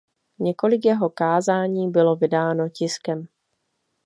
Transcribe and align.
Několik 0.39 0.85
jeho 0.85 1.09
kázání 1.09 1.91
bylo 1.91 2.15
vydáno 2.15 2.69
tiskem. 2.69 3.27